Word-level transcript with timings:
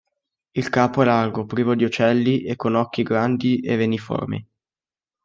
Il 0.55 0.69
capo 0.69 1.03
è 1.03 1.05
largo, 1.05 1.45
privo 1.45 1.75
di 1.75 1.83
ocelli 1.83 2.41
e 2.43 2.55
con 2.55 2.73
occhi 2.73 3.03
grandi 3.03 3.59
e 3.59 3.75
reniformi. 3.75 4.43